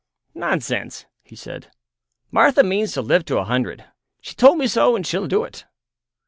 "Nonsense," 0.33 1.05
he 1.23 1.35
said; 1.35 1.69
"Martha 2.31 2.63
means 2.63 2.91
to 2.93 3.03
live 3.03 3.23
to 3.25 3.37
a 3.37 3.43
hundred. 3.43 3.85
She 4.19 4.33
told 4.33 4.57
me 4.57 4.65
so, 4.65 4.95
and 4.95 5.05
she'll 5.05 5.27
do 5.27 5.43
it." 5.43 5.65